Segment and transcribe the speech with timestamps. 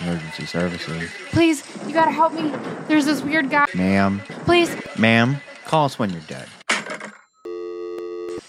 [0.00, 1.10] Emergency services.
[1.30, 2.52] Please, you gotta help me.
[2.86, 3.66] There's this weird guy.
[3.74, 4.20] Ma'am.
[4.44, 4.74] Please.
[4.98, 6.48] Ma'am, call us when you're dead.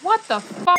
[0.02, 0.78] What the fuck?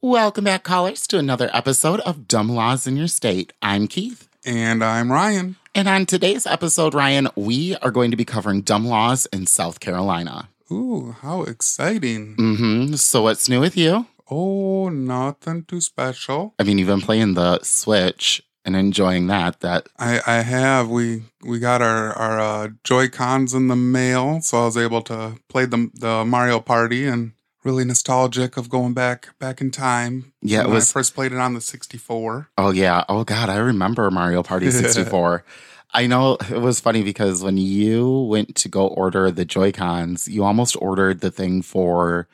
[0.00, 3.52] Welcome back, callers, to another episode of Dumb Laws in Your State.
[3.62, 4.28] I'm Keith.
[4.44, 5.56] And I'm Ryan.
[5.74, 9.80] And on today's episode, Ryan, we are going to be covering dumb laws in South
[9.80, 10.50] Carolina.
[10.70, 12.36] Ooh, how exciting.
[12.36, 12.94] Mm-hmm.
[12.96, 14.06] So what's new with you?
[14.30, 16.54] Oh, nothing too special.
[16.58, 19.60] I mean, you've been playing the Switch and enjoying that.
[19.60, 20.90] That I, I have.
[20.90, 25.00] We we got our, our uh, Joy Cons in the mail, so I was able
[25.02, 27.32] to play the the Mario Party and
[27.64, 30.32] really nostalgic of going back back in time.
[30.42, 32.48] Yeah, it when was- I first played it on the 64.
[32.58, 33.04] Oh yeah.
[33.08, 35.44] Oh god, I remember Mario Party 64.
[35.94, 40.42] I know it was funny because when you went to go order the Joy-Cons, you
[40.42, 42.28] almost ordered the thing for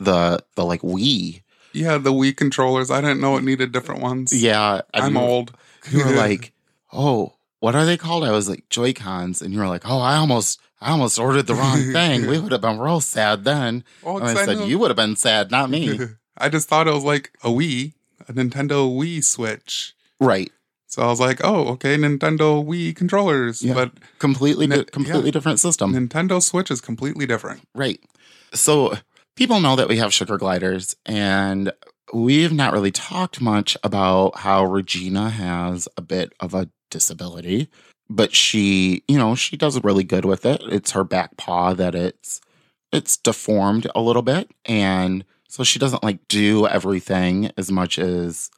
[0.00, 1.42] the the like Wii.
[1.72, 2.90] Yeah, the Wii controllers.
[2.90, 4.32] I didn't know it needed different ones.
[4.32, 4.80] Yeah.
[4.92, 5.52] and I'm old.
[5.90, 6.52] You were like,
[6.92, 10.16] "Oh, what are they called?" I was like, "Joy-Cons." And you were like, "Oh, I
[10.16, 12.26] almost I almost ordered the wrong thing.
[12.26, 14.96] We would have been real sad then." oh, And I said, know- "You would have
[14.96, 15.98] been sad, not me."
[16.38, 17.94] I just thought it was like a Wii,
[18.28, 19.94] a Nintendo Wii Switch.
[20.20, 20.50] right.
[20.86, 23.60] So I was like, oh, okay, Nintendo Wii controllers.
[23.62, 23.74] Yeah.
[23.74, 25.30] But Completely Ni- completely yeah.
[25.32, 25.92] different system.
[25.92, 27.62] Nintendo Switch is completely different.
[27.74, 27.98] Right.
[28.52, 28.94] So
[29.34, 31.72] people know that we have sugar gliders, and
[32.12, 37.68] we've not really talked much about how Regina has a bit of a disability,
[38.14, 40.62] but she, you know, she does really good with it.
[40.64, 42.40] It's her back paw that it's
[42.92, 48.50] it's deformed a little bit, and so she doesn't like do everything as much as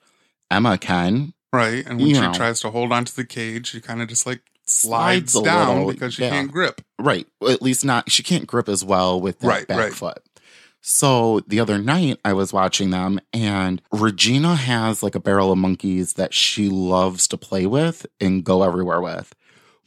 [0.51, 1.33] Emma can.
[1.53, 1.87] Right.
[1.87, 2.33] And when You she know.
[2.33, 5.93] tries to hold onto the cage, she kind of just like Slides slides, down little,
[5.93, 6.31] because she yeah.
[6.31, 6.81] can't grip.
[6.99, 7.27] Right.
[7.49, 9.93] At least not, she can't grip as well with that Right, back right.
[9.95, 10.19] foot.
[10.81, 15.59] So the other night I was watching them and Regina has like a barrel of
[15.59, 19.35] monkeys that she loves to play with and go everywhere with.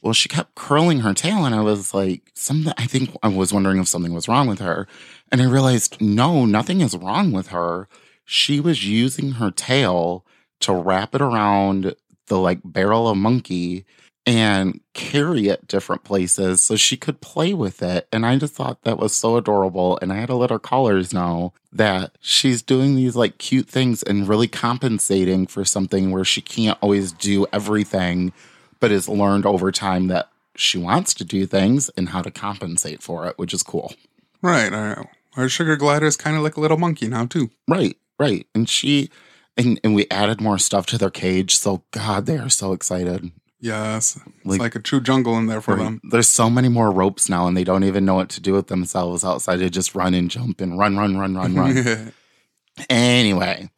[0.02, 3.52] Well, she kept curling her tail and I was like, something, I think I was
[3.52, 4.86] wondering if something was wrong with her.
[5.30, 7.88] And I realized, no, nothing is wrong with her.
[8.24, 10.24] She was using her tail
[10.60, 11.94] to wrap it around
[12.28, 13.84] the like barrel of monkey
[14.26, 18.06] and carry it different places so she could play with it.
[18.12, 19.98] And I just thought that was so adorable.
[20.00, 24.02] And I had to let her callers know that she's doing these like cute things
[24.02, 28.32] and really compensating for something where she can't always do everything,
[28.80, 33.02] but has learned over time that she wants to do things and how to compensate
[33.02, 33.94] for it, which is cool.
[34.42, 34.72] Right.
[34.72, 37.50] Our, our sugar glider is kind of like a little monkey now, too.
[37.68, 38.46] Right, right.
[38.54, 39.10] And she
[39.56, 41.56] and, and we added more stuff to their cage.
[41.56, 43.30] So God, they are so excited.
[43.60, 44.16] Yes.
[44.16, 45.84] It's Like- like, a true jungle in there for Right.
[45.84, 46.00] them.
[46.10, 48.68] There's so many more ropes now, and they don't even know what to do with
[48.68, 52.12] themselves outside to just run and jump and run, run, run, run, run.
[52.88, 53.68] anyway,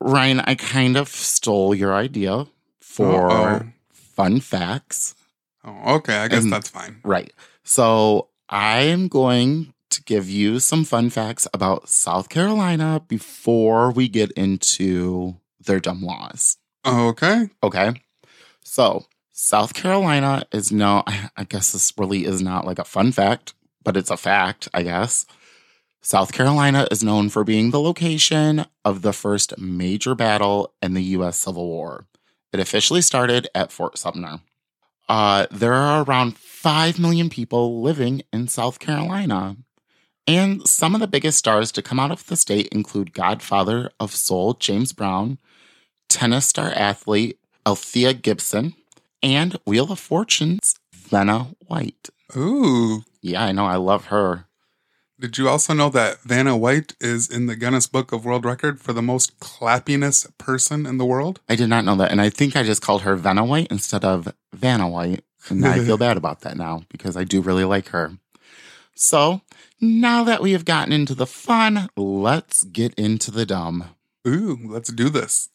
[0.00, 2.46] Ryan, I kind of stole your idea
[2.80, 3.66] for Uh-oh.
[4.22, 5.14] Fun facts.
[5.64, 6.16] oh, okay.
[6.18, 7.00] I guess And- that's fine.
[7.04, 7.32] Right.
[7.64, 14.08] So I am going to give you some fun facts about South Carolina before we
[14.08, 16.56] get into their dumb laws.
[16.86, 17.48] Okay.
[17.62, 17.92] Okay.
[18.64, 21.02] So, South Carolina is no,
[21.36, 24.82] I guess this really is not like a fun fact, but it's a fact, I
[24.82, 25.26] guess.
[26.00, 31.02] South Carolina is known for being the location of the first major battle in the
[31.16, 31.38] U.S.
[31.38, 32.06] Civil War.
[32.52, 34.40] It officially started at Fort Sumter.
[35.08, 39.56] Uh, there are around 5 million people living in South Carolina.
[40.26, 44.14] And some of the biggest stars to come out of the state include Godfather of
[44.14, 45.38] Soul, James Brown,
[46.08, 48.74] tennis star athlete Althea Gibson,
[49.22, 52.10] and Wheel of Fortune's Vanna White.
[52.36, 53.02] Ooh.
[53.20, 53.66] Yeah, I know.
[53.66, 54.46] I love her.
[55.22, 58.80] Did you also know that Vanna White is in the Guinness Book of World Record
[58.80, 61.38] for the most clappiness person in the world?
[61.48, 62.10] I did not know that.
[62.10, 65.22] And I think I just called her Vanna White instead of Vanna White.
[65.48, 68.18] And I feel bad about that now because I do really like her.
[68.96, 69.42] So
[69.80, 73.94] now that we have gotten into the fun, let's get into the dumb.
[74.26, 75.50] Ooh, let's do this.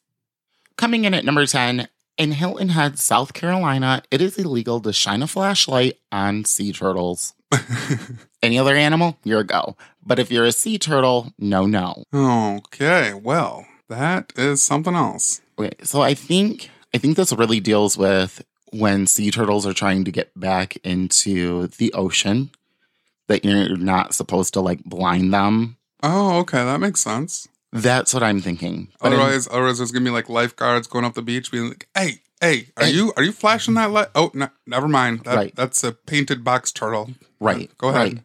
[0.77, 5.21] Coming in at number 10, in Hilton Head, South Carolina, it is illegal to shine
[5.21, 7.33] a flashlight on sea turtles.
[8.44, 9.75] Any other animal, you're a go.
[10.05, 12.03] But if you're a sea turtle, no, no.
[12.13, 15.41] okay, well, that is something else.
[15.59, 20.03] Okay, so I think I think this really deals with when sea turtles are trying
[20.05, 22.51] to get back into the ocean
[23.27, 25.77] that you're not supposed to like blind them.
[26.03, 27.47] Oh, okay, that makes sense.
[27.73, 28.89] That's what I'm thinking.
[29.01, 31.88] But in- Otherwise, otherwise, there's gonna be like lifeguards going up the beach, being like,
[31.95, 32.91] "Hey, hey, are Hey.
[32.91, 34.07] you are you flashing that light?
[34.15, 35.21] Oh, no, never mind.
[35.25, 35.55] That, Right.
[35.55, 37.11] That's a painted box turtle.
[37.39, 38.13] Right, Go ahead.
[38.13, 38.24] right.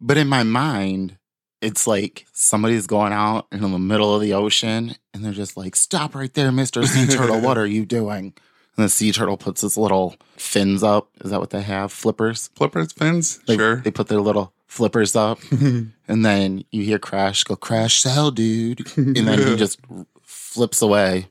[0.00, 1.16] But in my mind,
[1.60, 5.76] it's like somebody's going out in the middle of the ocean and they're just like,
[5.76, 6.86] stop right there, Mr.
[6.86, 7.40] Sea Turtle.
[7.40, 8.32] What are you doing?
[8.76, 11.10] And the sea turtle puts his little fins up.
[11.22, 11.92] Is that what they have?
[11.92, 12.48] Flippers?
[12.54, 13.38] Flippers, fins?
[13.46, 13.76] They, sure.
[13.76, 15.38] They put their little flippers up.
[15.50, 15.92] and
[16.24, 18.86] then you hear Crush go, Crash, sell, dude.
[18.96, 19.80] And then he just
[20.22, 21.26] flips away.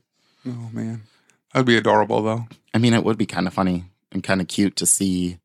[0.46, 1.02] oh, man.
[1.52, 2.46] That'd be adorable, though.
[2.72, 5.39] I mean, it would be kind of funny and kind of cute to see.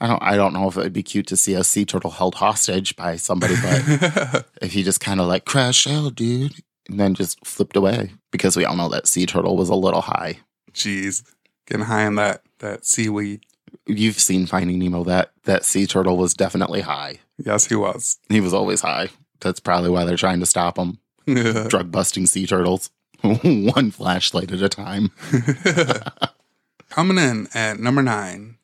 [0.00, 0.22] I don't.
[0.22, 2.94] I don't know if it would be cute to see a sea turtle held hostage
[2.94, 6.54] by somebody, but if he just kind of like crash out, dude,
[6.88, 10.02] and then just flipped away because we all know that sea turtle was a little
[10.02, 10.38] high.
[10.72, 11.24] Jeez.
[11.66, 13.44] Getting high on that, that seaweed.
[13.86, 15.02] You've seen Finding Nemo.
[15.04, 17.18] That that sea turtle was definitely high.
[17.36, 18.18] Yes, he was.
[18.28, 19.08] He was always high.
[19.40, 20.98] That's probably why they're trying to stop him.
[21.68, 22.90] Drug busting sea turtles,
[23.22, 25.10] one flashlight at a time.
[26.88, 28.57] Coming in at number nine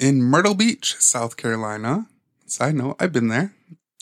[0.00, 2.06] in Myrtle Beach, South Carolina.
[2.46, 3.54] Side note, I've been there.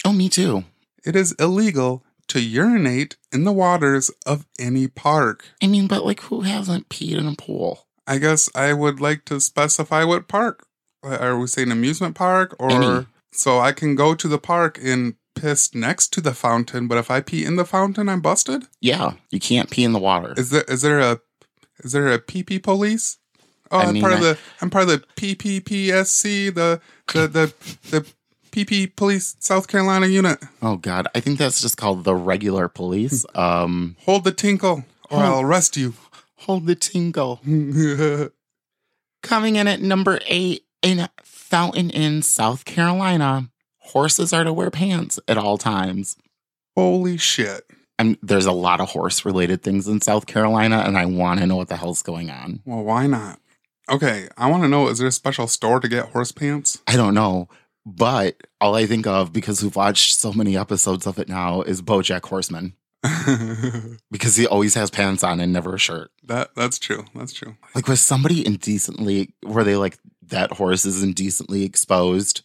[0.04, 0.64] Oh, me too.
[1.04, 5.44] It is illegal to urinate in the waters of any park.
[5.62, 7.86] I mean, but like, who hasn't peed in a pool?
[8.06, 10.66] I guess I would like to specify what park.
[11.04, 13.06] Uh, Are we saying amusement park or Any.
[13.32, 17.10] so I can go to the park and piss next to the fountain, but if
[17.10, 18.66] I pee in the fountain, I'm busted?
[18.80, 20.34] Yeah, you can't pee in the water.
[20.36, 21.20] Is there is there a
[21.84, 23.17] is there a PP police?
[23.70, 26.80] Oh, I I'm mean, part of the I'm part of the PPPSC, the
[27.12, 27.54] the the
[27.90, 28.06] the
[28.50, 30.38] PP Police South Carolina unit.
[30.62, 33.26] Oh God, I think that's just called the regular police.
[33.34, 35.94] Um, Hold the tinkle, or I'll arrest you.
[36.36, 37.40] hold the tinkle.
[39.22, 43.50] Coming in at number eight in Fountain Inn, South Carolina.
[43.78, 46.16] Horses are to wear pants at all times.
[46.76, 47.64] Holy shit!
[47.98, 51.46] And there's a lot of horse related things in South Carolina, and I want to
[51.46, 52.60] know what the hell's going on.
[52.64, 53.40] Well, why not?
[53.90, 56.82] Okay, I want to know: is there a special store to get horse pants?
[56.86, 57.48] I don't know,
[57.86, 61.80] but all I think of because we've watched so many episodes of it now is
[61.82, 62.74] BoJack Horseman
[64.10, 66.10] because he always has pants on and never a shirt.
[66.24, 67.04] that that's true.
[67.14, 67.56] That's true.
[67.74, 72.42] Like was somebody indecently were they like that horse is indecently exposed?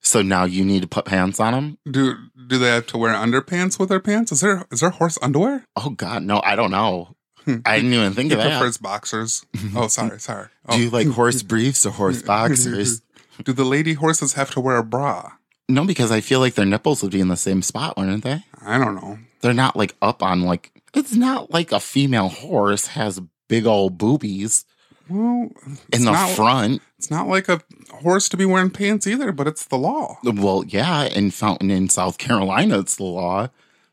[0.00, 1.78] So now you need to put pants on him?
[1.90, 2.16] Do
[2.46, 4.32] do they have to wear underpants with their pants?
[4.32, 5.64] Is there is there horse underwear?
[5.76, 7.16] Oh God, no, I don't know.
[7.64, 8.58] I didn't even think He of that.
[8.58, 9.44] prefers boxers.
[9.74, 10.48] Oh, sorry, sorry.
[10.68, 10.76] Oh.
[10.76, 11.12] Do you like oh.
[11.12, 13.02] horse briefs or horse boxers?
[13.42, 15.32] Do the lady horses have to wear a bra?
[15.68, 18.44] No, because I feel like their nipples would be in the same spot, wouldn't they?
[18.64, 19.18] I don't know.
[19.40, 23.98] They're not like up on like it's not like a female horse has big old
[23.98, 24.64] boobies
[25.08, 25.50] Well,
[25.92, 26.82] in the not, front.
[26.98, 27.60] It's not like a
[27.90, 30.18] horse to be wearing pants either, but it's the law.
[30.22, 33.48] Well, yeah, in Fountain Inn South Carolina, it's the law.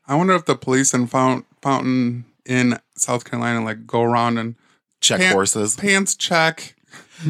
[0.06, 4.56] I wonder if the police in Fount, Fountain in South Carolina like go around and
[5.00, 5.74] Check Pant- horses.
[5.74, 6.76] pants check.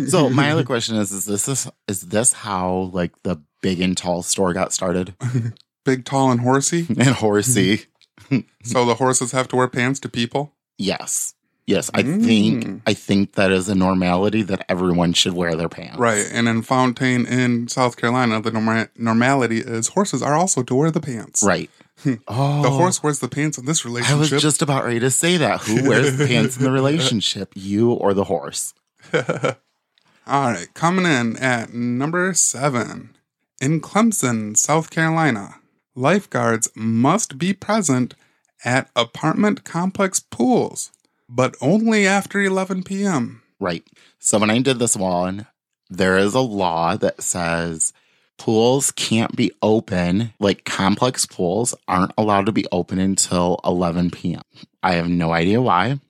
[0.08, 3.96] So my other question is: Is this is, is this how like the big and
[3.96, 5.14] tall store got started?
[5.84, 6.86] Big, tall, and horsey.
[6.90, 7.86] And horsey,
[8.62, 10.54] so the horses have to wear pants to people.
[10.78, 11.34] yes,
[11.66, 11.90] yes.
[11.94, 12.24] I Mm.
[12.24, 15.98] think I think that is a normality that everyone should wear their pants.
[15.98, 16.24] Right.
[16.32, 20.90] And in Fountain Inn South Carolina, the norma- normality is horses are also to wear
[20.92, 21.42] the pants.
[21.42, 21.70] Right.
[22.28, 24.16] Oh, The horse wears the pants in this relationship.
[24.16, 25.60] I was just about ready to say that.
[25.62, 28.74] Who wears the pants in the relationship, you or the horse?
[29.12, 29.22] All
[30.26, 33.16] right, coming in at number seven.
[33.60, 35.56] In Clemson, South Carolina,
[35.94, 38.14] lifeguards must be present
[38.64, 40.90] at apartment complex pools,
[41.28, 43.42] but only after 11 p.m.
[43.60, 43.84] Right.
[44.18, 45.46] So when I did this one,
[45.90, 47.92] there is a law that says
[48.42, 54.42] pools can't be open, like complex pools aren't allowed to be open until 11 p.m.
[54.82, 56.00] I have no idea why,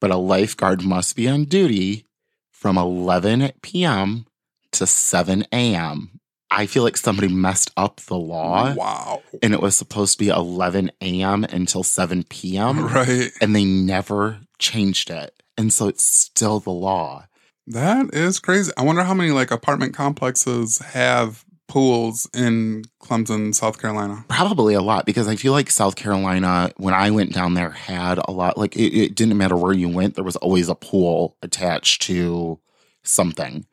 [0.00, 2.06] but a lifeguard must be on duty
[2.50, 4.26] from 11 p.m.
[4.72, 6.20] to 7 a.m.
[6.50, 9.22] I feel like somebody messed up the law Wow.
[9.42, 11.44] and it was supposed to be 11 a.m.
[11.44, 12.86] until 7 p.m.
[12.94, 13.30] Right.
[13.42, 15.42] and they never changed it.
[15.58, 17.26] And so it's still the law.
[17.66, 18.72] That is crazy.
[18.78, 24.24] I wonder how many like apartment complexes have pools in Clemson, South Carolina.
[24.28, 28.18] Probably a lot because I feel like South Carolina, when I went down there, had
[28.28, 28.58] a lot.
[28.58, 32.58] Like it, it didn't matter where you went, there was always a pool attached to
[33.02, 33.64] something.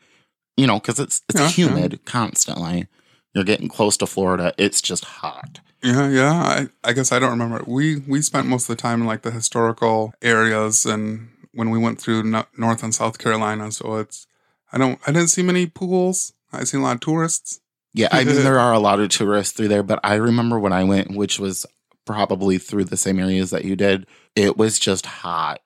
[0.56, 2.88] You know, because it's it's Yeah, humid constantly.
[3.34, 4.54] You're getting close to Florida.
[4.58, 5.60] It's just hot.
[5.84, 6.34] Yeah, yeah.
[6.34, 7.64] I, I guess I don't remember.
[7.68, 11.78] We we spent most of the time in like the historical areas and when we
[11.78, 13.72] went through no- North and South Carolina.
[13.72, 14.26] So it's
[14.72, 16.34] I don't I didn't see many pools.
[16.52, 17.62] I seen a lot of tourists.
[17.98, 20.74] Yeah, I mean there are a lot of tourists through there, but I remember when
[20.74, 21.66] I went, which was
[22.06, 25.60] probably through the same areas that you did, it was just hot.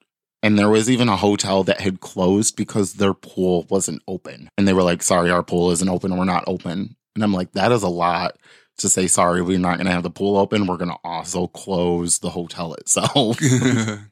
[0.43, 4.49] And there was even a hotel that had closed because their pool wasn't open.
[4.57, 6.17] And they were like, sorry, our pool isn't open.
[6.17, 6.95] We're not open.
[7.13, 8.37] And I'm like, that is a lot
[8.77, 10.65] to say, sorry, we're not going to have the pool open.
[10.65, 13.37] We're going to also close the hotel itself.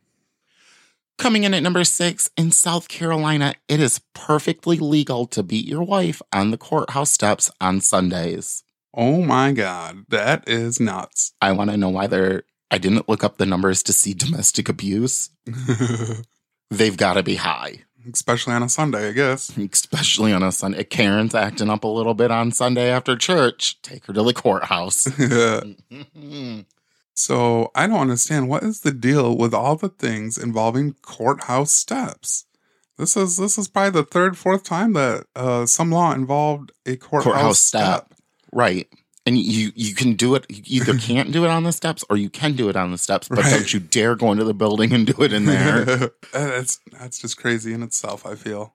[1.20, 5.84] Coming in at number six, in South Carolina, it is perfectly legal to beat your
[5.84, 8.64] wife on the courthouse steps on Sundays.
[8.94, 10.06] oh my God.
[10.08, 11.34] That is nuts.
[11.42, 12.44] I want to know why they're.
[12.72, 15.30] I didn't look up the numbers to see domestic abuse.
[16.72, 17.80] They've got to be high,
[18.14, 19.52] Especially on a Sunday, I guess.
[19.58, 20.80] especially on a Sunday.
[20.80, 23.82] Eh, Karen's acting up a little bit on Sunday after church.
[23.82, 25.06] Take her to the courthouse.
[25.20, 26.60] Mm-hmm.
[27.20, 32.46] So I don't understand what is the deal with all the things involving courthouse steps.
[32.98, 36.96] This is this is probably the third, fourth time that uh, some law involved a
[36.98, 37.82] courthouse, Courthouse step.
[38.08, 38.14] step.
[38.52, 38.88] right.
[39.26, 40.46] And you you can do it.
[40.50, 42.98] You either can't do it on the steps or you can do it on the
[42.98, 43.52] steps, but Right.
[43.52, 46.12] don't you dare go into the building and do it in there.
[46.34, 48.26] that's that's just crazy in itself.
[48.26, 48.74] I feel.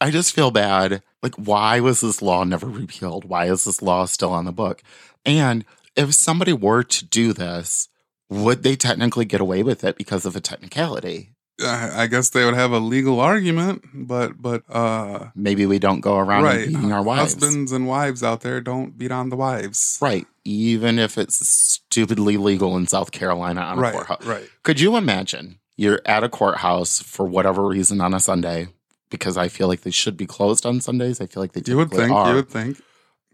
[0.00, 1.02] I just feel bad.
[1.22, 3.24] Like, why was this law never repealed?
[3.24, 4.82] Why is this law still on the book?
[5.24, 5.64] And
[5.96, 7.88] if somebody were to do this,
[8.30, 11.30] would they technically get away with it because of a technicality?
[11.64, 16.16] I guess they would have a legal argument, but but uh, Maybe we don't go
[16.16, 17.34] around right, beating our wives.
[17.34, 19.98] husbands and wives out there don't beat on the wives.
[20.02, 20.26] Right.
[20.44, 24.24] Even if it's stupidly legal in South Carolina on a right, courthouse.
[24.24, 24.48] right.
[24.64, 28.68] Could you imagine you're at a courthouse for whatever reason on a Sunday?
[29.10, 31.20] Because I feel like they should be closed on Sundays.
[31.20, 32.10] I feel like they You would think.
[32.10, 32.30] are.
[32.30, 32.80] You would think.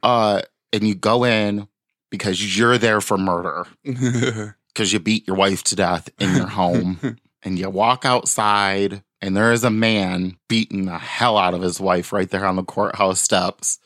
[0.02, 1.66] uh, and you go in
[2.10, 7.18] because you're there for murder because you beat your wife to death in your home,
[7.42, 11.80] and you walk outside and there is a man beating the hell out of his
[11.80, 13.78] wife right there on the courthouse steps,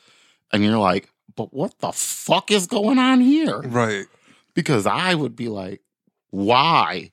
[0.51, 4.05] and you're like, "But what the fuck is going on here?" right.
[4.53, 5.81] Because I would be like,
[6.29, 7.11] "Why?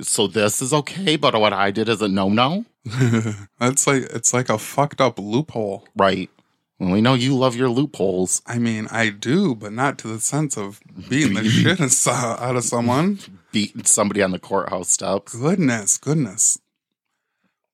[0.00, 2.64] So this is okay, but what I did is a no no."
[3.60, 5.86] That's like it's like a fucked up loophole.
[5.96, 6.30] Right.
[6.78, 8.40] Well, we know you love your loopholes.
[8.46, 12.64] I mean, I do, but not to the sense of beating the shit out of
[12.64, 13.18] someone.
[13.50, 15.34] Beating somebody on the courthouse steps.
[15.34, 16.58] Goodness, goodness.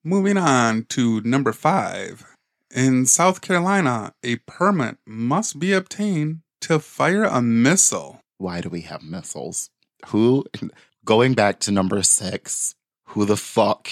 [0.04, 2.24] Moving on to number five.
[2.74, 8.20] In South Carolina, a permit must be obtained to fire a missile.
[8.38, 9.70] why do we have missiles?
[10.06, 10.44] Who,
[11.04, 12.74] going back to number six,
[13.08, 13.88] who the fuck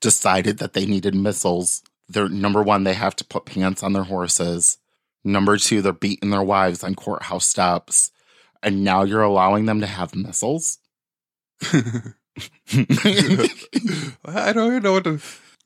[0.00, 1.82] decided that they needed missiles?
[2.08, 4.78] They're number one, they have to put pants on their horses.
[5.24, 8.12] Number two, they're beating their wives on courthouse steps.
[8.62, 10.78] And now you're allowing them to have missiles?
[11.62, 12.12] I
[14.52, 15.20] don't even know what to.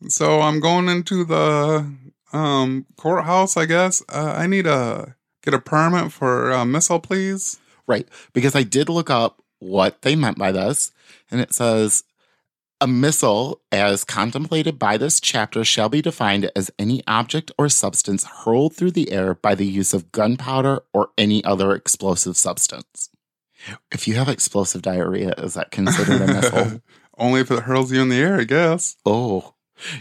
[0.09, 1.93] So I'm going into the
[2.33, 4.03] um, courthouse, I guess.
[4.09, 7.59] Uh, I need a get a permit for a missile, please.
[7.87, 8.09] Right.
[8.33, 10.91] Because I did look up what they meant by this,
[11.31, 12.05] and it says
[12.81, 18.25] a missile, as contemplated by this chapter, shall be defined as any object or substance
[18.25, 23.11] hurled through the air by the use of gunpowder or any other explosive substance.
[23.93, 26.83] If you have explosive diarrhea, is that considered a missile?
[27.19, 28.97] Only if it hurls you in the air, I guess.
[29.05, 29.55] Oh,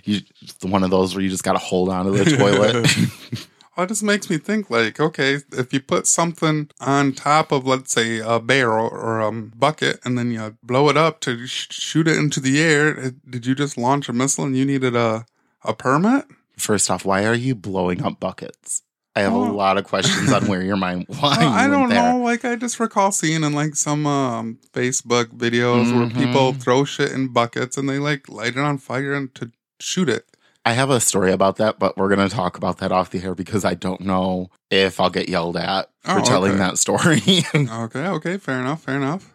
[0.04, 0.22] you
[0.62, 3.48] one of those where you just got to hold on to the toilet.
[3.80, 7.66] Well, it just makes me think like, okay, if you put something on top of,
[7.66, 11.68] let's say, a barrel or a bucket, and then you blow it up to sh-
[11.72, 14.98] shoot it into the air, it- did you just launch a missile and you needed
[14.98, 15.26] a
[15.64, 16.26] a permit?
[16.58, 18.82] First off, why are you blowing up buckets?
[19.16, 19.50] I have Oh.
[19.50, 21.06] a lot of questions on where your mind.
[21.08, 22.12] Why Well, I don't there.
[22.12, 22.20] know.
[22.22, 26.16] Like, I just recall seeing in like some um, Facebook videos where Mhm.
[26.16, 30.10] people throw shit in buckets and they like light it on fire and to shoot
[30.10, 30.26] it.
[30.70, 33.24] I have a story about that, but we're going to talk about that off the
[33.24, 36.60] air because I don't know if I'll get yelled at for Oh, telling okay.
[36.60, 37.22] that story.
[37.56, 39.34] Okay, okay, fair enough, fair enough.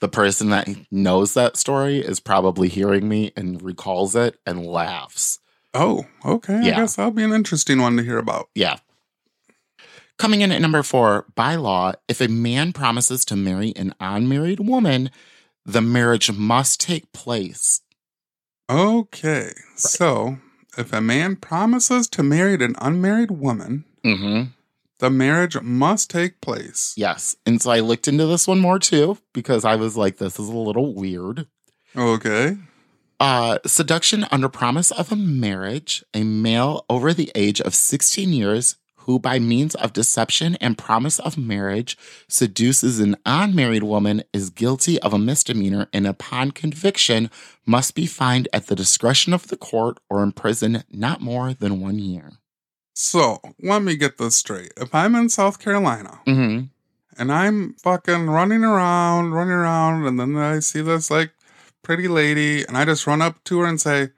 [0.00, 5.40] the person that knows that story is probably hearing me and recalls it and laughs.
[5.74, 6.60] Oh, okay.
[6.62, 6.76] Yeah.
[6.76, 8.48] I guess that'll be an interesting one to hear about.
[8.54, 8.76] Yeah.
[10.16, 14.60] Coming in at number four, by law, if a man promises to marry an unmarried
[14.60, 15.10] woman,
[15.66, 17.80] the marriage must take place.
[18.70, 20.38] Okay, so
[20.76, 24.50] if a man promises to marry an unmarried woman, Mm-hmm.
[25.00, 26.94] the marriage must take place.
[26.96, 27.36] Yes.
[27.46, 30.48] And so I looked into this one more too because I was like, this is
[30.48, 31.46] a little weird.
[31.96, 32.56] Okay.
[33.20, 38.76] Uh, seduction under promise of a marriage, a male over the age of 16 years
[39.08, 41.96] who, by means of deception and promise of marriage,
[42.28, 47.30] seduces an unmarried woman is guilty of a misdemeanor and, upon conviction,
[47.64, 51.98] must be fined at the discretion of the court or imprisoned not more than one
[51.98, 52.32] year.
[52.94, 54.72] So let me get this straight.
[54.76, 56.64] If I'm in South Carolina Mm-hmm.
[57.18, 61.32] and I'm fucking running around, running around, and then I see this like
[61.82, 64.10] pretty lady, and I just run up to her and say,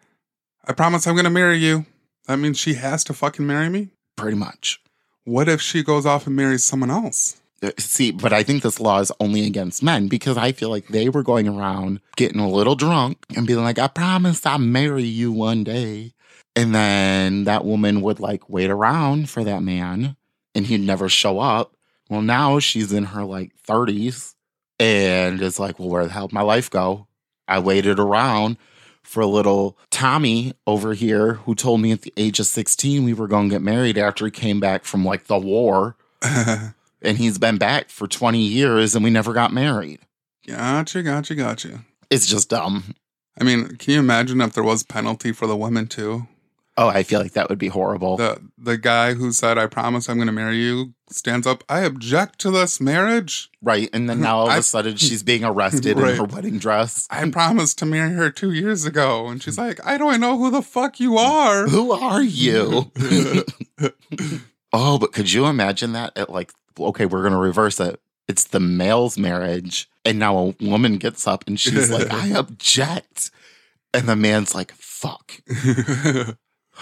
[0.66, 1.87] I promise I'm gonna marry you.
[2.26, 3.90] That means she has to fucking marry me?
[4.20, 4.80] Pretty much.
[5.24, 7.40] What if she goes off and marries someone else?
[7.62, 10.88] Uh, See, but I think this law is only against men because I feel like
[10.88, 15.04] they were going around getting a little drunk and being like, I promise I'll marry
[15.04, 16.12] you one day.
[16.56, 20.16] And then that woman would like wait around for that man
[20.54, 21.74] and he'd never show up.
[22.08, 24.34] Well, now she's in her like 30s
[24.78, 27.06] and it's like, well, where the hell did my life go?
[27.46, 28.56] I waited around
[29.10, 33.12] for a little Tommy over here who told me at the age of 16 we
[33.12, 35.96] were going to get married after he came back from like the war.
[37.02, 40.00] And he's been back for 20 years and we never got married.
[40.46, 41.80] gotcha, gotcha, gotcha.
[42.10, 42.94] It's just dumb.
[43.40, 46.28] I mean, can you imagine if there was penalty for the women too?
[46.82, 48.16] Oh, I feel like that would be horrible.
[48.16, 51.62] The the guy who said, "I promise I'm going to marry you," stands up.
[51.68, 53.50] I object to this marriage.
[53.60, 53.90] right.
[53.92, 56.12] And then now all of a sudden she's being arrested Right.
[56.12, 57.06] in her wedding dress.
[57.10, 60.50] I promised to marry her two years ago, and she's like, "I don't know who
[60.50, 62.90] the fuck you are." Who are you?
[64.72, 68.00] oh, but could you imagine that at like, okay, we're going to reverse it.
[68.26, 69.88] It's the male's marriage.
[70.04, 73.30] And now a woman gets up and she's like, I object.
[73.92, 75.32] And the man's like, fuck.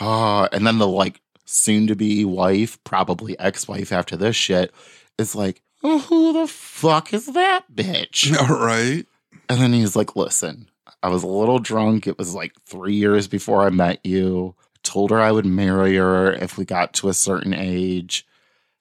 [0.00, 4.72] Oh, and then the like soon to be wife, probably ex wife after this shit,
[5.18, 8.36] is like, oh, who the fuck is that bitch?
[8.50, 9.06] All right.
[9.48, 10.68] And then he's like, listen,
[11.02, 12.06] I was a little drunk.
[12.06, 14.54] It was like three years before I met you.
[14.82, 18.26] Told her I would marry her if we got to a certain age.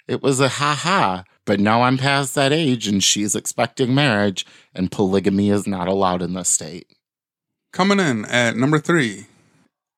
[0.07, 1.23] It was a ha ha.
[1.45, 4.45] But now I'm past that age and she's expecting marriage,
[4.75, 6.93] and polygamy is not allowed in this state.
[7.71, 9.27] Coming in at number three,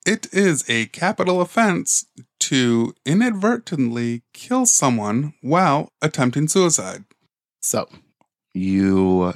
[0.05, 2.05] it is a capital offense
[2.39, 7.03] to inadvertently kill someone while attempting suicide.
[7.61, 7.89] So
[8.53, 9.33] you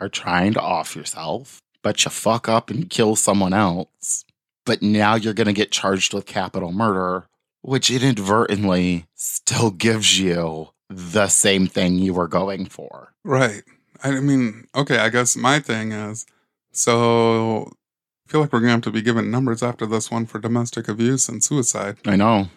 [0.00, 4.24] are trying to off yourself, but you fuck up and kill someone else.
[4.64, 7.26] But now you're going to get charged with capital murder,
[7.62, 13.12] which inadvertently still gives you the same thing you were going for.
[13.24, 13.62] Right.
[14.02, 16.26] I mean, okay, I guess my thing is
[16.72, 17.72] so
[18.28, 20.38] I feel like we're going to have to be given numbers after this one for
[20.38, 21.96] domestic abuse and suicide.
[22.04, 22.48] I know.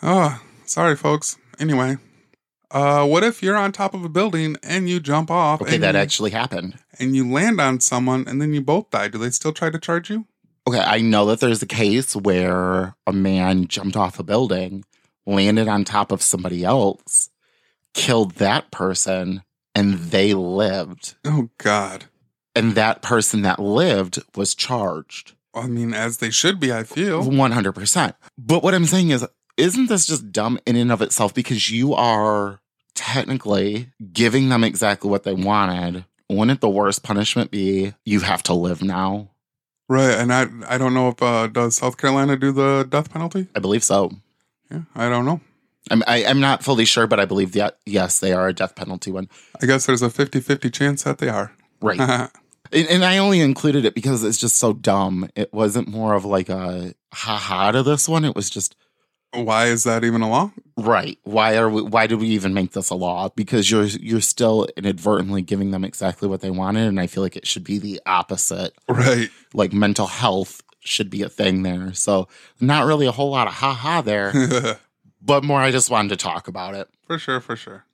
[0.00, 1.36] Oh, sorry, folks.
[1.58, 1.96] Anyway,
[2.70, 5.96] uh, what if you're on top of a building and you jump off Okay, that
[5.96, 6.78] you, actually happened.
[7.00, 9.08] and you land on someone and then you both die?
[9.08, 10.26] Do they still try to charge you?
[10.68, 14.84] Okay, I know that there's a case where a man jumped off a building,
[15.26, 17.30] landed on top of somebody else,
[17.94, 19.42] killed that person,
[19.74, 21.16] and they lived.
[21.24, 22.04] Oh, God.
[22.56, 25.34] And that person that lived was charged.
[25.54, 27.22] I mean, as they should be, I feel.
[27.22, 28.14] 100%.
[28.36, 31.32] But what I'm saying is, isn't this just dumb in and of itself?
[31.32, 32.60] Because you are
[32.94, 36.04] technically giving them exactly what they wanted.
[36.28, 39.30] Wouldn't the worst punishment be you have to live now?
[39.88, 40.14] Right.
[40.14, 43.46] And I I don't know if, uh, does South Carolina do the death penalty?
[43.54, 44.10] I believe so.
[44.70, 45.40] Yeah, I don't know.
[45.90, 48.74] I'm, I, I'm not fully sure, but I believe that, yes, they are a death
[48.74, 49.28] penalty one.
[49.62, 51.52] I guess there's a 50 50 chance that they are.
[51.80, 52.30] Right.
[52.72, 55.28] and, and I only included it because it's just so dumb.
[55.34, 58.24] It wasn't more of like a ha ha to this one.
[58.24, 58.76] It was just,
[59.32, 60.52] Why is that even a law?
[60.76, 61.18] right.
[61.24, 63.30] Why are we, why did we even make this a law?
[63.30, 66.86] Because you're, you're still inadvertently giving them exactly what they wanted.
[66.86, 68.74] And I feel like it should be the opposite.
[68.88, 69.30] Right.
[69.54, 71.92] Like mental health should be a thing there.
[71.94, 72.28] So
[72.60, 74.78] not really a whole lot of ha ha there,
[75.22, 76.88] but more I just wanted to talk about it.
[77.06, 77.84] For sure, for sure.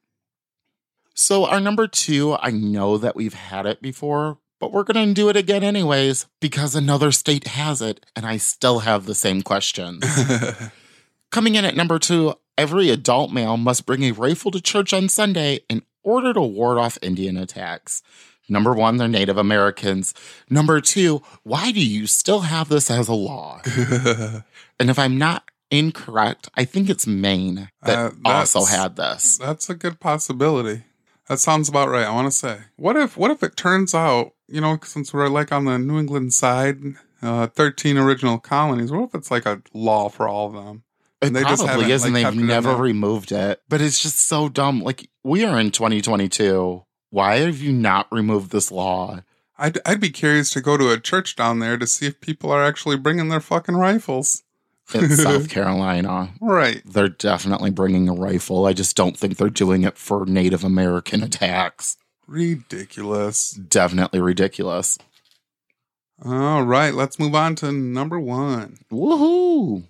[1.15, 5.12] So, our number two, I know that we've had it before, but we're going to
[5.12, 9.42] do it again anyways because another state has it, and I still have the same
[9.42, 10.05] questions.
[11.33, 15.09] Coming in at number two, every adult male must bring a rifle to church on
[15.09, 18.05] Sunday in order to ward off Indian attacks.
[18.48, 20.14] Number one, they're Native Americans.
[20.48, 23.62] Number two, why do you still have this as a law?
[24.79, 29.38] And if I'm not incorrect, I think it's Maine that Uh, also had this.
[29.38, 30.83] That's a good possibility.
[31.29, 32.07] That sounds about right.
[32.07, 35.29] I want to say, what if, what if it turns out, you know, since we're
[35.29, 36.79] like on the New England side,
[37.23, 38.91] uh, thirteen original colonies.
[38.91, 40.83] What if it's like a law for all of them?
[41.21, 43.63] It And they just probably is, and like, they've kept it never removed it.
[43.69, 44.83] But it's just so dumb.
[44.83, 46.85] Like we are in 2022.
[47.11, 49.21] Why have you not removed this law?
[49.59, 52.51] I'd, I'd be curious to go to a church down there to see if people
[52.51, 54.43] are actually bringing their fucking rifles.
[54.94, 56.33] In South Carolina?
[56.40, 56.83] Right.
[56.85, 58.66] They're definitely bringing a rifle.
[58.66, 61.96] I just don't think they're doing it for Native American attacks.
[62.26, 63.52] Ridiculous.
[63.52, 64.98] Definitely ridiculous.
[66.24, 68.76] All right, let's move on to number one.
[68.92, 69.83] Woohoo!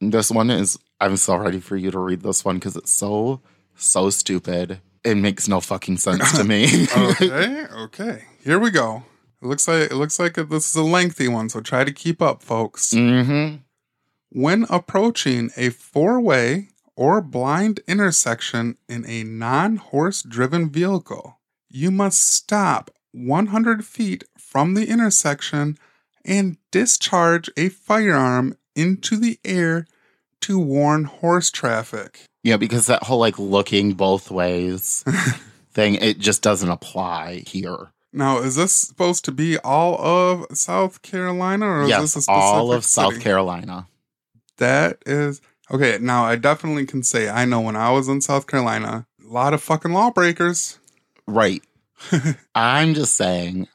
[0.00, 0.78] This one is.
[1.00, 3.40] I'm so ready for you to read this one because it's so
[3.76, 4.80] so stupid.
[5.04, 6.86] It makes no fucking sense to me.
[6.96, 8.24] Okay, okay.
[8.42, 9.04] Here we go.
[9.40, 12.20] It looks like it looks like this is a lengthy one, so try to keep
[12.20, 12.92] up, folks.
[12.92, 13.56] hmm
[14.30, 21.38] When approaching a four-way or blind intersection in a non horse driven vehicle.
[21.70, 25.78] You must stop 100 feet from the intersection
[26.24, 29.86] and discharge a firearm into the air
[30.40, 32.22] to warn horse traffic.
[32.42, 35.04] Yeah, because that whole like looking both ways
[35.72, 37.92] thing, it just doesn't apply here.
[38.12, 42.22] Now, is this supposed to be all of South Carolina or is yes, this a
[42.22, 43.20] specific all of South?
[43.20, 43.86] Carolina.
[44.58, 45.40] That is
[45.70, 45.98] okay.
[46.00, 49.54] Now, I definitely can say I know when I was in South Carolina, a lot
[49.54, 50.78] of fucking lawbreakers.
[51.26, 51.62] Right.
[52.54, 53.68] I'm just saying,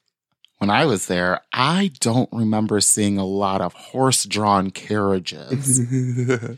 [0.59, 5.79] when I was there, I don't remember seeing a lot of horse drawn carriages.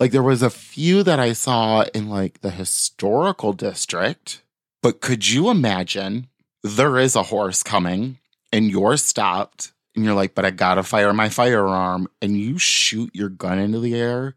[0.00, 4.42] like, there was a few that I saw in like the historical district.
[4.82, 6.28] But could you imagine
[6.62, 8.18] there is a horse coming
[8.52, 13.10] and you're stopped and you're like, but I gotta fire my firearm and you shoot
[13.14, 14.34] your gun into the air?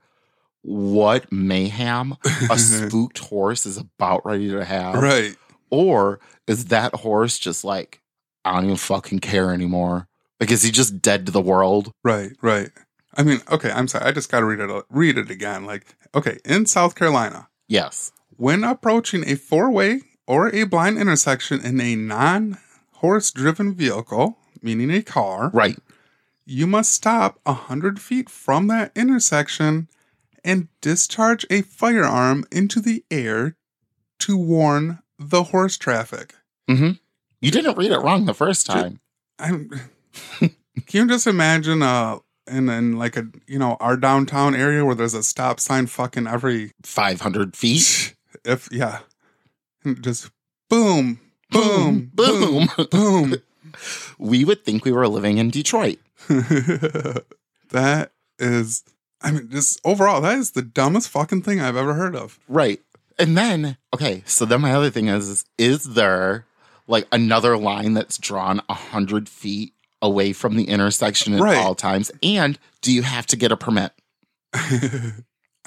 [0.64, 2.16] What mayhem
[2.52, 4.96] a spooked horse is about ready to have?
[4.96, 5.36] right.
[5.70, 8.02] Or is that horse just like,
[8.46, 10.08] I don't even fucking care anymore?
[10.40, 11.92] Like, is he just dead to the world?
[12.04, 12.70] Right, right.
[13.18, 14.06] I mean, okay, I'm sorry.
[14.06, 15.66] I just got to read it read it again.
[15.66, 18.12] Like, okay, in South Carolina, Yes.
[18.38, 24.38] when approaching a four-way or a blind intersection in a non-horse driven vehicle,
[24.76, 25.78] meaning a car, Right.
[26.46, 29.88] you must stop a 100 feet from that intersection
[30.44, 33.56] and discharge a firearm into the air
[34.20, 36.36] to warn the horse traffic.
[36.70, 36.92] Mm-hmm.
[37.42, 39.00] You didn't read it wrong the first time.
[39.40, 39.70] I'm,
[40.40, 40.50] can
[40.92, 45.14] you just imagine uh in, in like a you know our downtown area where there's
[45.14, 48.16] a stop sign fucking every 500 feet.
[48.46, 49.00] if yeah
[49.84, 50.32] And just
[50.70, 51.20] boom
[51.52, 52.88] boom boom boom.
[52.92, 53.36] boom
[54.18, 56.00] we would think we were living in Detroit.
[56.28, 58.84] that is
[59.22, 62.40] I mean just overall that is the dumbest fucking thing I've ever heard of.
[62.48, 62.80] Right.
[63.20, 66.46] And then, okay, so then my other thing is, is, there
[66.86, 71.58] like another line that's drawn 100 feet away from the intersection at Right.
[71.58, 72.12] all times?
[72.22, 73.92] And do you have to get a permit?
[74.54, 75.14] I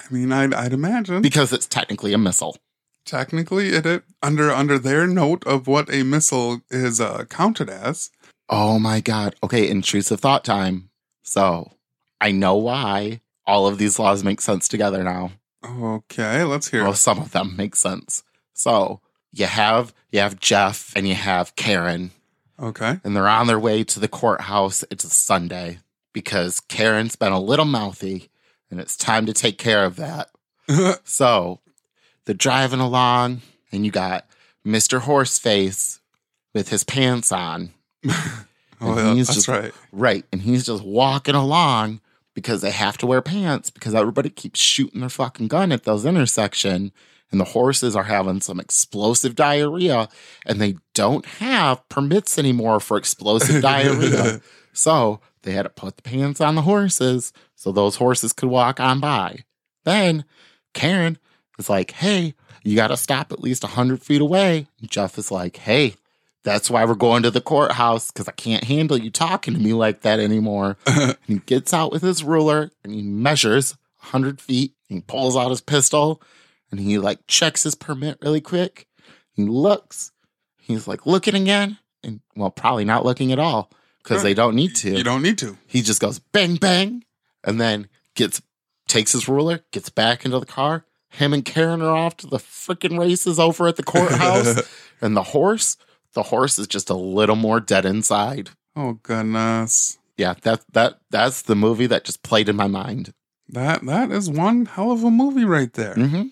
[0.09, 2.57] mean I'd, I'd imagine Because it's technically a missile.
[3.05, 8.11] Technically it, it under under their note of what a missile is uh, counted as.
[8.49, 9.35] Oh my God.
[9.43, 10.89] Okay, intrusive thought time.
[11.23, 11.71] So
[12.19, 15.31] I know why all of these laws make sense together now.
[15.65, 16.83] Okay, let's hear.
[16.83, 16.97] Well, it.
[16.97, 18.23] some of them make sense.
[18.53, 18.99] So
[19.31, 22.11] you have you have Jeff and you have Karen,
[22.59, 22.99] Okay.
[23.03, 24.83] and they're on their way to the courthouse.
[24.91, 25.79] It's a Sunday
[26.13, 28.29] because Karen's been a little mouthy,
[28.69, 30.29] and it's time to take care of that.
[31.03, 31.59] So
[32.25, 34.27] they're driving along, and you got
[34.65, 34.99] Mr.
[35.01, 35.99] Horseface
[36.53, 37.71] with his pants on.
[38.07, 38.45] oh,
[38.81, 39.73] yeah, that's just- right.
[39.91, 40.25] Right.
[40.31, 42.01] And he's just walking along
[42.33, 46.05] because they have to wear pants because everybody keeps shooting their fucking gun at those
[46.05, 46.91] intersection
[47.31, 50.07] and the horses are having some explosive diarrhea
[50.45, 54.41] and they don't have permits anymore for explosive diarrhea.
[54.73, 58.79] So they had to put the pants on the horses so those horses could walk
[58.79, 59.39] on by.
[59.83, 60.23] Then
[60.73, 61.17] Karen
[61.61, 64.67] is like, hey, you got to stop at least 100 feet away.
[64.81, 65.95] And Jeff is like, hey,
[66.43, 69.73] that's why we're going to the courthouse because I can't handle you talking to me
[69.73, 70.77] like that anymore.
[70.85, 74.73] and he gets out with his ruler and he measures 100 feet.
[74.87, 76.21] He pulls out his pistol
[76.71, 78.87] and he like checks his permit really quick.
[79.33, 80.11] He looks.
[80.57, 83.71] He's like looking again and well, probably not looking at all
[84.03, 84.23] because Right.
[84.23, 84.91] they don't need to.
[84.97, 85.57] You don't need to.
[85.67, 87.03] He just goes bang bang
[87.43, 88.41] and then gets
[88.87, 90.85] takes his ruler, gets back into the car.
[91.11, 94.61] Him and Karen are off to the freaking races over at the courthouse.
[95.01, 95.77] and the horse,
[96.13, 98.49] the horse is just a little more dead inside.
[98.75, 99.97] oh goodness.
[100.17, 103.13] Yeah, that that that's the movie that just played in my mind.
[103.49, 105.95] That that is one hell of a movie right there.
[105.95, 106.23] hmm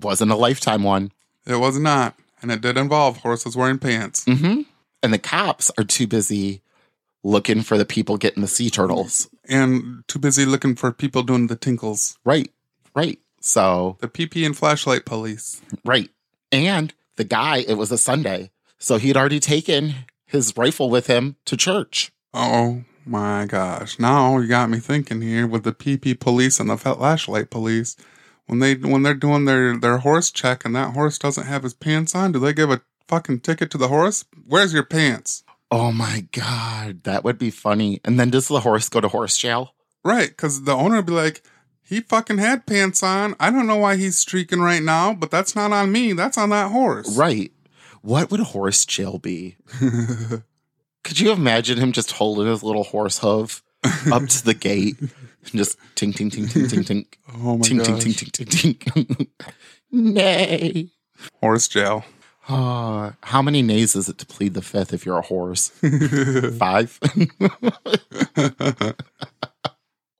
[0.00, 1.12] Wasn't a lifetime one.
[1.46, 4.24] It was not, and it did involve horses wearing pants.
[4.24, 4.62] hmm
[5.02, 6.62] And the cops are too busy
[7.22, 9.28] looking for the people getting the sea turtles.
[9.48, 12.18] And too busy looking for people doing the tinkles.
[12.24, 12.50] Right,
[12.94, 13.18] right.
[13.44, 15.60] So The PP and flashlight police.
[15.84, 16.08] Right.
[16.50, 18.50] And the guy, it was a Sunday.
[18.78, 22.10] So he'd already taken his rifle with him to church.
[22.32, 23.98] Oh my gosh!
[23.98, 27.96] Now you got me thinking here with the PP police and the flashlight police.
[28.46, 31.74] When they when they're doing their their horse check and that horse doesn't have his
[31.74, 34.24] pants on, do they give a fucking ticket to the horse?
[34.46, 35.44] Where's your pants?
[35.70, 37.02] Oh my God.
[37.02, 38.00] That would be funny.
[38.04, 39.74] And then does the horse go to horse jail?
[40.02, 41.42] Right, because the owner would be like,
[41.84, 43.36] he fucking had pants on.
[43.38, 46.12] I don't know why he's streaking right now, but that's not on me.
[46.12, 47.16] That's on that horse.
[47.16, 47.52] Right.
[48.02, 49.56] What would horse jail be?
[51.04, 53.62] Could you imagine him just holding his little horse hoof
[54.10, 55.10] up to the gate and
[55.52, 57.06] Just tink, tink, tink, tink, tink, tink.
[57.36, 58.02] Oh my Tink, gosh.
[58.02, 59.28] tink, tink, tink, tink, tink.
[59.92, 60.88] Nay.
[61.40, 62.04] Horse jail.
[62.48, 65.70] Uh, how many nays is it to plead the fifth if you're a horse?
[66.58, 66.98] Five?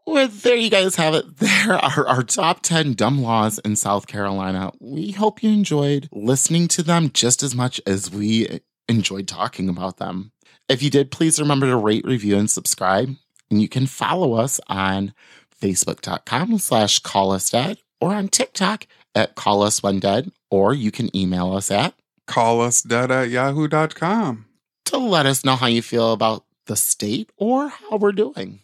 [0.06, 1.24] Well, there you guys have it.
[1.38, 4.70] There are our top 10 dumb laws in South Carolina.
[4.80, 9.96] We hope you enjoyed listening to them just as much as we enjoyed talking about
[9.96, 10.32] them.
[10.68, 13.14] If you did, please remember to rate, review, and subscribe.
[13.50, 15.14] And you can follow us on
[15.62, 20.90] facebook.com slash call us dead or on TikTok at call us when dead, or you
[20.90, 21.94] can email us at
[22.26, 24.46] Call us dead at yahoo.com.
[24.86, 28.60] to let us know how you feel about the state or how we're doing.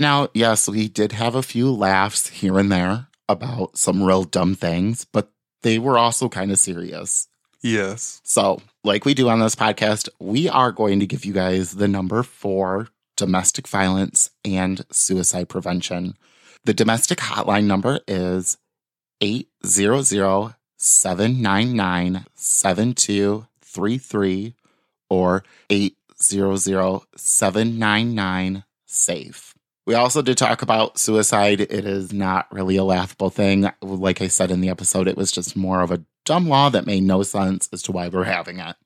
[0.00, 4.54] Now, yes, we did have a few laughs here and there about some real dumb
[4.54, 7.28] things, but they were also kind of serious.
[7.62, 8.22] Yes.
[8.24, 11.86] So, like we do on this podcast, we are going to give you guys the
[11.86, 16.14] number for domestic violence and suicide prevention.
[16.64, 18.56] The domestic hotline number is
[19.20, 24.54] 800 799 7233
[25.10, 29.54] or 800 799 SAFE.
[29.86, 31.60] We also did talk about suicide.
[31.60, 33.70] It is not really a laughable thing.
[33.80, 36.86] Like I said in the episode, it was just more of a dumb law that
[36.86, 38.76] made no sense as to why we're having it.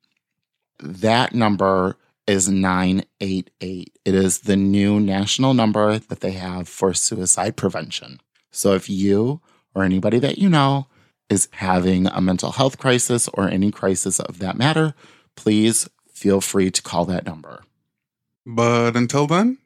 [0.79, 3.99] That number is 988.
[4.05, 8.21] It is the new national number that they have for suicide prevention.
[8.51, 9.41] So if you
[9.75, 10.87] or anybody that you know
[11.29, 14.95] is having a mental health crisis or any crisis of that matter,
[15.37, 17.65] please feel free to call that number.
[18.47, 19.59] But until then,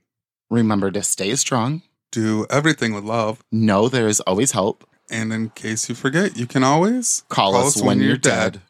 [0.51, 1.83] Remember to stay strong.
[2.11, 3.45] do everything with love.
[3.53, 4.89] Know there is always hope.
[5.11, 8.63] And in case you forget, you can always Call, us, when, you're dead.